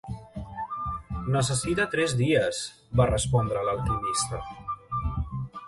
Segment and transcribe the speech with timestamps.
[1.35, 2.63] "Necessita tres dies",
[3.01, 4.43] va respondre l'alquimista.